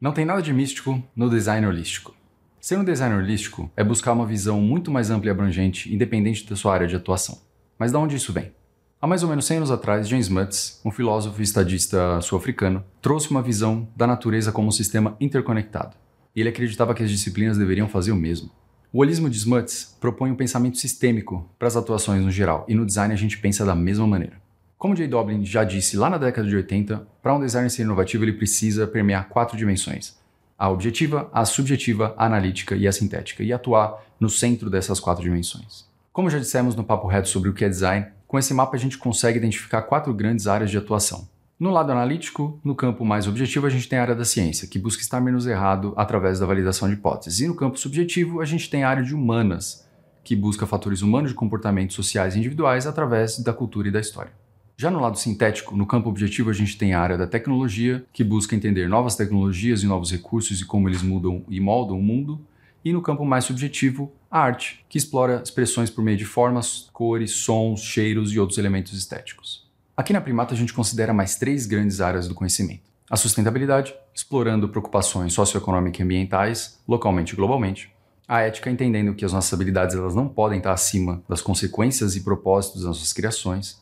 Não 0.00 0.12
tem 0.12 0.24
nada 0.24 0.40
de 0.40 0.50
místico 0.50 1.02
no 1.14 1.28
design 1.28 1.66
holístico. 1.66 2.14
Ser 2.58 2.78
um 2.78 2.84
designer 2.84 3.18
holístico 3.18 3.70
é 3.76 3.84
buscar 3.84 4.14
uma 4.14 4.24
visão 4.24 4.58
muito 4.58 4.90
mais 4.90 5.10
ampla 5.10 5.28
e 5.28 5.30
abrangente, 5.30 5.92
independente 5.94 6.48
da 6.48 6.56
sua 6.56 6.72
área 6.72 6.86
de 6.86 6.96
atuação. 6.96 7.38
Mas 7.78 7.90
de 7.90 7.98
onde 7.98 8.16
isso 8.16 8.32
vem? 8.32 8.50
Há 8.98 9.06
mais 9.06 9.22
ou 9.22 9.28
menos 9.28 9.44
100 9.44 9.58
anos 9.58 9.70
atrás, 9.70 10.08
James 10.08 10.30
Mutz, 10.30 10.80
um 10.86 10.90
filósofo 10.90 11.38
e 11.38 11.44
estadista 11.44 12.18
sul-africano, 12.22 12.82
trouxe 13.02 13.30
uma 13.30 13.42
visão 13.42 13.86
da 13.94 14.06
natureza 14.06 14.50
como 14.50 14.68
um 14.68 14.72
sistema 14.72 15.14
interconectado. 15.20 15.94
E 16.34 16.40
ele 16.40 16.48
acreditava 16.48 16.94
que 16.94 17.02
as 17.02 17.10
disciplinas 17.10 17.58
deveriam 17.58 17.86
fazer 17.86 18.12
o 18.12 18.16
mesmo. 18.16 18.50
O 18.90 19.00
holismo 19.00 19.28
de 19.28 19.36
Smuts 19.36 19.98
propõe 20.00 20.30
um 20.30 20.36
pensamento 20.36 20.78
sistêmico 20.78 21.46
para 21.58 21.68
as 21.68 21.76
atuações 21.76 22.24
no 22.24 22.30
geral, 22.30 22.64
e 22.66 22.74
no 22.74 22.86
design 22.86 23.12
a 23.12 23.18
gente 23.18 23.36
pensa 23.36 23.66
da 23.66 23.74
mesma 23.74 24.06
maneira. 24.06 24.40
Como 24.80 24.96
Jay 24.96 25.06
Doblin 25.06 25.44
já 25.44 25.62
disse 25.62 25.94
lá 25.94 26.08
na 26.08 26.16
década 26.16 26.48
de 26.48 26.56
80, 26.56 27.06
para 27.22 27.34
um 27.34 27.40
designer 27.40 27.68
ser 27.68 27.82
inovativo 27.82 28.24
ele 28.24 28.32
precisa 28.32 28.86
permear 28.86 29.28
quatro 29.28 29.54
dimensões: 29.54 30.16
a 30.58 30.70
objetiva, 30.70 31.28
a 31.34 31.44
subjetiva, 31.44 32.14
a 32.16 32.24
analítica 32.24 32.74
e 32.74 32.88
a 32.88 32.92
sintética, 32.92 33.42
e 33.42 33.52
atuar 33.52 34.02
no 34.18 34.30
centro 34.30 34.70
dessas 34.70 34.98
quatro 34.98 35.22
dimensões. 35.22 35.84
Como 36.14 36.30
já 36.30 36.38
dissemos 36.38 36.74
no 36.74 36.82
papo 36.82 37.06
reto 37.08 37.28
sobre 37.28 37.50
o 37.50 37.52
que 37.52 37.62
é 37.62 37.68
design, 37.68 38.06
com 38.26 38.38
esse 38.38 38.54
mapa 38.54 38.74
a 38.74 38.78
gente 38.78 38.96
consegue 38.96 39.36
identificar 39.36 39.82
quatro 39.82 40.14
grandes 40.14 40.46
áreas 40.46 40.70
de 40.70 40.78
atuação. 40.78 41.28
No 41.58 41.68
lado 41.68 41.92
analítico, 41.92 42.58
no 42.64 42.74
campo 42.74 43.04
mais 43.04 43.28
objetivo, 43.28 43.66
a 43.66 43.70
gente 43.70 43.86
tem 43.86 43.98
a 43.98 44.02
área 44.02 44.14
da 44.14 44.24
ciência, 44.24 44.66
que 44.66 44.78
busca 44.78 45.02
estar 45.02 45.20
menos 45.20 45.46
errado 45.46 45.92
através 45.94 46.38
da 46.38 46.46
validação 46.46 46.88
de 46.88 46.94
hipóteses. 46.94 47.40
E 47.40 47.46
no 47.46 47.54
campo 47.54 47.78
subjetivo, 47.78 48.40
a 48.40 48.46
gente 48.46 48.70
tem 48.70 48.82
a 48.82 48.88
área 48.88 49.02
de 49.02 49.14
humanas, 49.14 49.86
que 50.24 50.34
busca 50.34 50.66
fatores 50.66 51.02
humanos 51.02 51.32
de 51.32 51.36
comportamentos 51.36 51.94
sociais 51.94 52.34
e 52.34 52.38
individuais 52.38 52.86
através 52.86 53.38
da 53.40 53.52
cultura 53.52 53.88
e 53.88 53.90
da 53.90 54.00
história. 54.00 54.32
Já 54.80 54.90
no 54.90 54.98
lado 54.98 55.18
sintético, 55.18 55.76
no 55.76 55.84
campo 55.84 56.08
objetivo, 56.08 56.48
a 56.48 56.54
gente 56.54 56.78
tem 56.78 56.94
a 56.94 57.00
área 57.02 57.18
da 57.18 57.26
tecnologia, 57.26 58.02
que 58.14 58.24
busca 58.24 58.56
entender 58.56 58.88
novas 58.88 59.14
tecnologias 59.14 59.82
e 59.82 59.86
novos 59.86 60.10
recursos 60.10 60.58
e 60.58 60.64
como 60.64 60.88
eles 60.88 61.02
mudam 61.02 61.44
e 61.50 61.60
moldam 61.60 61.98
o 61.98 62.02
mundo. 62.02 62.40
E 62.82 62.90
no 62.90 63.02
campo 63.02 63.22
mais 63.22 63.44
subjetivo, 63.44 64.10
a 64.30 64.40
arte, 64.40 64.82
que 64.88 64.96
explora 64.96 65.42
expressões 65.44 65.90
por 65.90 66.02
meio 66.02 66.16
de 66.16 66.24
formas, 66.24 66.88
cores, 66.94 67.32
sons, 67.32 67.82
cheiros 67.82 68.32
e 68.32 68.40
outros 68.40 68.56
elementos 68.56 68.94
estéticos. 68.94 69.68
Aqui 69.94 70.14
na 70.14 70.20
Primata 70.22 70.54
a 70.54 70.56
gente 70.56 70.72
considera 70.72 71.12
mais 71.12 71.36
três 71.36 71.66
grandes 71.66 72.00
áreas 72.00 72.26
do 72.26 72.34
conhecimento. 72.34 72.84
A 73.10 73.18
sustentabilidade, 73.18 73.94
explorando 74.14 74.66
preocupações 74.66 75.34
socioeconômicas 75.34 76.00
e 76.00 76.04
ambientais, 76.04 76.80
localmente 76.88 77.34
e 77.34 77.36
globalmente. 77.36 77.92
A 78.26 78.40
ética, 78.40 78.70
entendendo 78.70 79.14
que 79.14 79.26
as 79.26 79.32
nossas 79.34 79.52
habilidades 79.52 79.94
elas 79.94 80.14
não 80.14 80.26
podem 80.26 80.56
estar 80.56 80.72
acima 80.72 81.22
das 81.28 81.42
consequências 81.42 82.16
e 82.16 82.22
propósitos 82.22 82.80
das 82.80 82.88
nossas 82.88 83.12
criações 83.12 83.78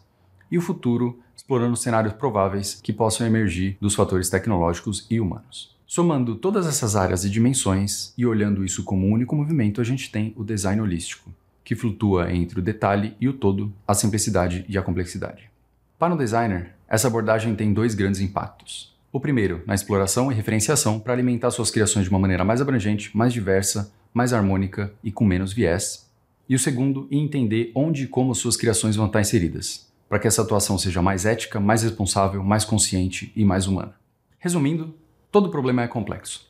e 0.50 0.58
o 0.58 0.62
futuro, 0.62 1.18
explorando 1.36 1.77
cenários 1.77 2.14
prováveis 2.14 2.80
que 2.82 2.92
possam 2.92 3.27
emergir 3.27 3.77
dos 3.80 3.94
fatores 3.94 4.28
tecnológicos 4.28 5.06
e 5.10 5.20
humanos. 5.20 5.77
Somando 5.86 6.34
todas 6.34 6.66
essas 6.66 6.96
áreas 6.96 7.24
e 7.24 7.30
dimensões 7.30 8.12
e 8.16 8.27
olhando 8.27 8.64
isso 8.64 8.84
como 8.84 9.06
um 9.06 9.12
único 9.12 9.34
movimento, 9.34 9.80
a 9.80 9.84
gente 9.84 10.12
tem 10.12 10.34
o 10.36 10.44
design 10.44 10.80
holístico, 10.80 11.32
que 11.64 11.74
flutua 11.74 12.32
entre 12.32 12.58
o 12.58 12.62
detalhe 12.62 13.14
e 13.20 13.28
o 13.28 13.32
todo, 13.32 13.72
a 13.86 13.94
simplicidade 13.94 14.66
e 14.69 14.76
a 14.76 14.82
complexidade. 14.82 15.50
Para 15.98 16.12
um 16.12 16.16
designer, 16.16 16.74
essa 16.88 17.08
abordagem 17.08 17.54
tem 17.54 17.72
dois 17.72 17.94
grandes 17.94 18.20
impactos. 18.20 18.94
O 19.10 19.19
primeiro, 19.19 19.62
na 19.66 19.74
exploração 19.74 20.30
e 20.30 20.34
referenciação 20.34 21.00
para 21.00 21.14
alimentar 21.14 21.50
suas 21.50 21.70
criações 21.70 22.04
de 22.04 22.10
uma 22.10 22.19
maneira 22.19 22.44
mais 22.44 22.60
abrangente, 22.60 23.16
mais 23.16 23.32
diversa, 23.32 23.91
mais 24.12 24.32
harmônica 24.32 24.92
e 25.02 25.10
com 25.10 25.24
menos 25.24 25.52
viés. 25.52 26.10
E 26.48 26.54
o 26.54 26.58
segundo, 26.58 27.08
em 27.10 27.24
entender 27.24 27.72
onde 27.74 28.04
e 28.04 28.06
como 28.06 28.34
suas 28.34 28.56
criações 28.56 28.96
vão 28.96 29.06
estar 29.06 29.20
inseridas, 29.20 29.88
para 30.08 30.18
que 30.18 30.26
essa 30.26 30.42
atuação 30.42 30.78
seja 30.78 31.02
mais 31.02 31.26
ética, 31.26 31.60
mais 31.60 31.82
responsável, 31.82 32.42
mais 32.42 32.64
consciente 32.64 33.32
e 33.36 33.44
mais 33.44 33.66
humana. 33.66 33.94
Resumindo, 34.38 34.94
todo 35.30 35.50
problema 35.50 35.82
é 35.82 35.88
complexo. 35.88 36.48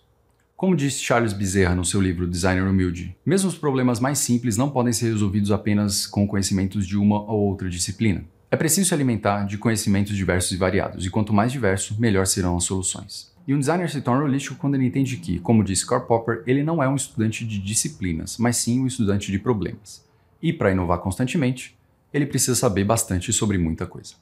Como 0.56 0.74
disse 0.74 1.02
Charles 1.02 1.32
Bezerra 1.32 1.74
no 1.74 1.84
seu 1.84 2.00
livro 2.00 2.26
Designer 2.26 2.68
Humilde, 2.68 3.16
mesmo 3.24 3.48
os 3.48 3.56
problemas 3.56 4.00
mais 4.00 4.18
simples 4.18 4.56
não 4.56 4.70
podem 4.70 4.92
ser 4.92 5.06
resolvidos 5.06 5.52
apenas 5.52 6.06
com 6.06 6.26
conhecimentos 6.26 6.86
de 6.86 6.96
uma 6.96 7.20
ou 7.22 7.48
outra 7.48 7.70
disciplina. 7.70 8.24
É 8.50 8.56
preciso 8.56 8.88
se 8.88 8.94
alimentar 8.94 9.44
de 9.44 9.56
conhecimentos 9.56 10.16
diversos 10.16 10.50
e 10.50 10.56
variados, 10.56 11.06
e 11.06 11.10
quanto 11.10 11.32
mais 11.32 11.52
diverso, 11.52 11.94
melhor 12.00 12.26
serão 12.26 12.56
as 12.56 12.64
soluções. 12.64 13.32
E 13.46 13.54
um 13.54 13.58
designer 13.60 13.88
se 13.88 14.00
torna 14.00 14.24
holístico 14.24 14.56
quando 14.56 14.74
ele 14.74 14.86
entende 14.86 15.18
que, 15.18 15.38
como 15.38 15.62
disse 15.62 15.86
Karl 15.86 16.06
Popper, 16.06 16.42
ele 16.44 16.64
não 16.64 16.82
é 16.82 16.88
um 16.88 16.96
estudante 16.96 17.46
de 17.46 17.60
disciplinas, 17.60 18.36
mas 18.36 18.56
sim 18.56 18.80
um 18.80 18.86
estudante 18.86 19.30
de 19.30 19.38
problemas. 19.38 20.04
E 20.42 20.52
para 20.52 20.72
inovar 20.72 20.98
constantemente, 20.98 21.77
ele 22.12 22.26
precisa 22.26 22.54
saber 22.54 22.84
bastante 22.84 23.32
sobre 23.32 23.58
muita 23.58 23.86
coisa. 23.86 24.14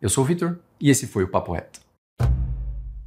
Eu 0.00 0.08
sou 0.08 0.24
o 0.24 0.26
Vitor 0.26 0.58
e 0.80 0.90
esse 0.90 1.06
foi 1.06 1.24
o 1.24 1.28
Papo 1.28 1.52
Reto. 1.52 1.83